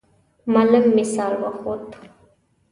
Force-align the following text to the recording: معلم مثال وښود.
معلم 0.53 0.95
مثال 0.99 1.33
وښود. 1.41 1.83